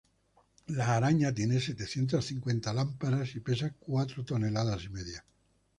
[0.65, 5.23] La araña tiene setecientas cincuenta lámparas y pesa cuatro toneladas y media.